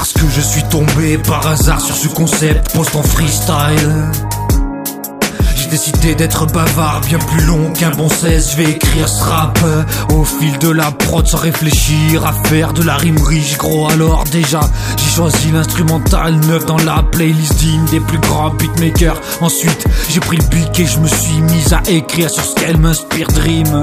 Parce 0.00 0.14
que 0.14 0.30
je 0.30 0.40
suis 0.40 0.62
tombé 0.62 1.18
par 1.18 1.46
hasard 1.46 1.78
sur 1.78 1.94
ce 1.94 2.08
concept 2.08 2.72
post 2.72 2.96
en 2.96 3.02
freestyle 3.02 4.08
décidé 5.70 6.16
d'être 6.16 6.46
bavard, 6.46 7.00
bien 7.02 7.18
plus 7.18 7.44
long 7.44 7.72
qu'un 7.72 7.90
bon 7.90 8.08
16. 8.08 8.50
Je 8.52 8.56
vais 8.56 8.70
écrire 8.70 9.08
ce 9.08 9.22
rap 9.22 9.58
au 10.12 10.24
fil 10.24 10.58
de 10.58 10.68
la 10.68 10.90
prod 10.90 11.26
sans 11.26 11.38
réfléchir 11.38 12.26
à 12.26 12.32
faire 12.48 12.72
de 12.72 12.82
la 12.82 12.96
rime 12.96 13.22
riche, 13.22 13.56
gros. 13.56 13.88
Alors 13.88 14.24
déjà, 14.24 14.60
j'ai 14.96 15.14
choisi 15.14 15.52
l'instrumental 15.52 16.34
neuf 16.48 16.66
dans 16.66 16.78
la 16.78 17.02
playlist 17.02 17.54
digne 17.54 17.84
des 17.86 18.00
plus 18.00 18.18
grands 18.18 18.50
beatmakers. 18.50 19.20
Ensuite, 19.40 19.86
j'ai 20.10 20.20
pris 20.20 20.38
le 20.38 20.44
pic 20.44 20.80
et 20.80 20.86
je 20.86 20.98
me 20.98 21.08
suis 21.08 21.40
mis 21.40 21.72
à 21.72 21.82
écrire 21.88 22.30
sur 22.30 22.44
ce 22.44 22.54
qu'elle 22.56 22.76
m'inspire 22.76 23.28
Dream. 23.28 23.82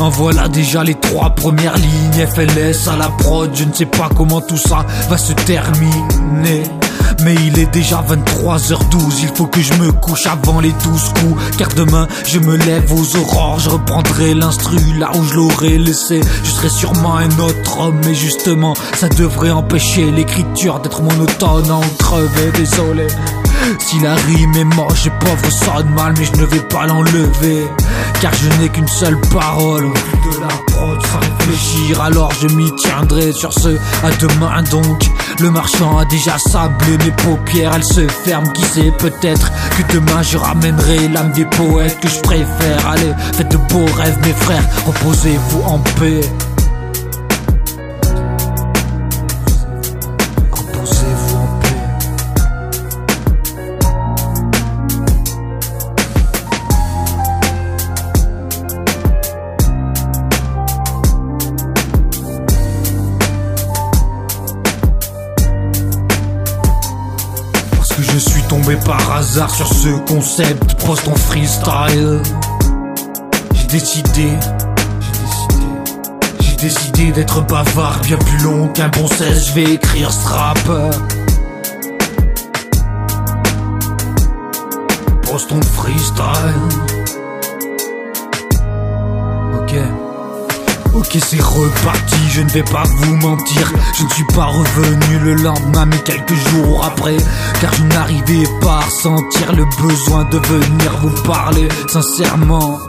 En 0.00 0.08
voilà 0.10 0.48
déjà 0.48 0.84
les 0.84 0.94
trois 0.94 1.30
premières 1.30 1.76
lignes 1.76 2.26
FLS 2.26 2.88
à 2.88 2.96
la 2.96 3.08
prod, 3.08 3.50
je 3.54 3.64
ne 3.64 3.72
sais 3.72 3.86
pas 3.86 4.08
comment 4.14 4.40
tout 4.40 4.56
ça 4.56 4.86
va 5.08 5.18
se 5.18 5.32
terminer. 5.32 6.62
Mais 7.24 7.34
il 7.34 7.58
est 7.58 7.72
déjà 7.72 8.04
23h12, 8.08 9.22
il 9.22 9.28
faut 9.34 9.46
que 9.46 9.60
je 9.60 9.74
me 9.74 9.90
couche 9.90 10.26
avant 10.26 10.60
les 10.60 10.72
12 10.72 11.08
coups. 11.08 11.56
Car 11.56 11.68
demain, 11.74 12.06
je 12.24 12.38
me 12.38 12.56
lève 12.56 12.92
aux 12.92 13.16
aurores, 13.16 13.58
je 13.58 13.70
reprendrai 13.70 14.34
l'instru 14.34 14.76
là 14.98 15.10
où 15.14 15.24
je 15.24 15.34
l'aurais 15.34 15.78
laissé. 15.78 16.20
Je 16.44 16.50
serai 16.50 16.68
sûrement 16.68 17.16
un 17.16 17.38
autre 17.38 17.80
homme, 17.80 18.00
mais 18.04 18.14
justement, 18.14 18.74
ça 18.94 19.08
devrait 19.08 19.50
empêcher 19.50 20.10
l'écriture 20.10 20.78
d'être 20.80 21.02
monotone 21.02 21.70
en 21.70 21.82
crevé. 21.98 22.52
Désolé. 22.54 23.06
Si 23.78 23.98
la 24.00 24.14
rime 24.14 24.54
est 24.54 24.64
moche 24.64 25.06
et 25.06 25.10
pauvre 25.10 25.50
sonne 25.50 25.90
mal, 25.90 26.14
mais 26.18 26.24
je 26.24 26.32
ne 26.40 26.46
vais 26.46 26.60
pas 26.60 26.86
l'enlever. 26.86 27.66
Car 28.20 28.32
je 28.34 28.60
n'ai 28.60 28.68
qu'une 28.68 28.88
seule 28.88 29.18
parole 29.32 29.84
de 29.92 30.40
la 30.40 30.48
prod 30.66 30.98
sans 31.06 31.20
réfléchir. 31.20 32.00
Alors 32.00 32.32
je 32.40 32.48
m'y 32.48 32.74
tiendrai 32.76 33.32
sur 33.32 33.52
ce 33.52 33.68
à 33.68 34.10
demain 34.20 34.62
donc. 34.70 35.08
Le 35.40 35.50
marchand 35.50 35.98
a 35.98 36.04
déjà 36.06 36.36
sablé 36.38 36.98
mes 36.98 37.12
paupières, 37.12 37.72
elles 37.74 37.84
se 37.84 38.06
ferment. 38.08 38.48
Qui 38.52 38.62
sait, 38.62 38.92
peut-être 38.98 39.50
que 39.76 39.92
demain 39.92 40.22
je 40.22 40.36
ramènerai 40.36 41.08
l'âme 41.08 41.32
des 41.32 41.44
poètes 41.44 42.00
que 42.00 42.08
je 42.08 42.20
préfère. 42.20 42.86
Allez, 42.88 43.12
faites 43.34 43.50
de 43.50 43.56
beaux 43.56 43.86
rêves, 43.96 44.18
mes 44.24 44.32
frères, 44.32 44.64
reposez-vous 44.86 45.62
en 45.62 45.78
paix. 45.78 46.20
Je 68.02 68.18
suis 68.18 68.42
tombé 68.42 68.76
par 68.76 69.12
hasard 69.12 69.50
sur 69.54 69.66
ce 69.72 69.88
concept 70.10 70.74
post 70.84 71.08
en 71.08 71.14
freestyle. 71.14 72.20
J'ai 73.52 73.66
décidé, 73.66 74.30
j'ai 75.00 75.22
décidé, 75.22 75.64
j'ai 76.40 76.56
décidé 76.56 77.12
d'être 77.12 77.40
bavard 77.42 78.00
bien 78.00 78.16
plus 78.18 78.38
long 78.44 78.68
qu'un 78.68 78.88
bon 78.88 79.06
16. 79.06 79.48
Je 79.48 79.52
vais 79.54 79.74
écrire 79.74 80.12
ce 80.12 80.28
rap. 80.28 80.58
Post 85.22 85.52
en 85.52 85.62
freestyle. 85.62 86.97
Ok 90.98 91.16
c'est 91.24 91.40
reparti, 91.40 92.16
je 92.28 92.40
ne 92.40 92.48
vais 92.48 92.64
pas 92.64 92.82
vous 92.82 93.14
mentir. 93.18 93.72
Je 93.96 94.02
ne 94.02 94.08
suis 94.08 94.24
pas 94.34 94.46
revenu 94.46 95.20
le 95.20 95.34
lendemain 95.34 95.86
mais 95.86 95.98
quelques 95.98 96.34
jours 96.34 96.84
après. 96.84 97.16
Car 97.60 97.72
je 97.72 97.84
n'arrivais 97.84 98.48
pas 98.60 98.78
à 98.78 98.80
ressentir 98.80 99.52
le 99.52 99.64
besoin 99.80 100.24
de 100.24 100.38
venir 100.38 100.98
vous 101.00 101.22
parler. 101.22 101.68
Sincèrement 101.86 102.80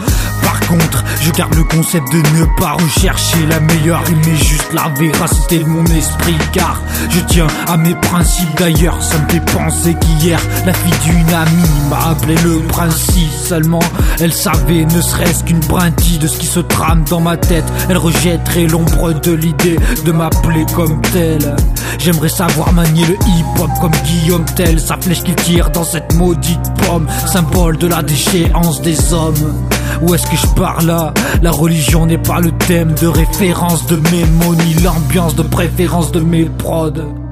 je 1.22 1.31
garde 1.31 1.56
le 1.56 1.63
concept 1.63 2.12
de 2.12 2.18
ne 2.18 2.46
pas 2.59 2.74
rechercher 2.74 3.46
la 3.47 3.59
meilleure. 3.59 4.03
Mais 4.25 4.35
juste 4.35 4.72
la 4.74 4.90
véracité 5.00 5.59
de 5.59 5.66
mon 5.66 5.85
esprit 5.85 6.38
car 6.52 6.81
je 7.09 7.19
tiens 7.22 7.47
à 7.68 7.78
mes 7.78 7.96
principes. 7.96 8.56
D'ailleurs 8.57 9.02
ça 9.02 9.18
me 9.18 9.30
fait 9.30 9.46
penser 9.52 9.96
qu'hier 9.96 10.40
la 10.66 10.74
fille 10.74 11.12
d'une 11.12 11.34
amie 11.34 11.90
m'a 11.90 12.12
appelé 12.12 12.35
le 12.44 12.59
principe. 12.68 13.31
Seulement 13.31 13.80
elle 14.19 14.34
savait 14.34 14.85
ne 14.85 15.02
serait-ce 15.02 15.44
qu'une 15.44 15.59
brindille 15.59 16.19
de 16.19 16.28
ce 16.28 16.38
qui 16.38 16.47
se 16.47 16.59
trame 16.59 17.03
dans 17.09 17.22
ma 17.22 17.38
tête. 17.38 17.66
Elle 17.90 17.97
rejetterait 17.97 18.68
l'ombre 18.68 19.13
de 19.13 19.31
l'idée 19.31 19.78
de 20.06 20.12
m'appeler 20.12 20.66
comme 20.75 21.01
tel 21.13 21.56
j'aimerais 21.98 22.30
savoir 22.30 22.72
manier 22.74 23.06
le 23.06 23.16
hip-hop 23.16 23.70
comme 23.82 23.92
Guillaume 24.06 24.46
Tell 24.56 24.80
sa 24.80 24.98
flèche 24.98 25.24
qui 25.24 25.34
tire 25.36 25.70
dans 25.72 25.84
cette 25.84 26.14
maudite 26.16 26.60
pomme. 26.86 27.08
Symbole 27.28 27.78
de 27.78 27.88
la 27.88 28.02
déchéance 28.02 28.82
des 28.82 29.14
hommes. 29.14 29.68
Où 30.02 30.14
est-ce 30.14 30.28
que 30.28 30.38
je 30.38 30.48
pars 30.56 30.82
là? 30.82 31.14
La 31.42 31.52
religion 31.52 32.06
n'est 32.06 32.18
pas 32.18 32.40
le 32.40 32.52
thème 32.52 32.94
de 32.94 33.08
référence 33.08 33.86
de 33.88 33.96
ni 33.96 34.74
l'ambiance 34.84 35.36
de 35.36 35.44
préférence 35.44 36.12
de 36.12 36.20
mes 36.20 36.46
prods 36.46 37.29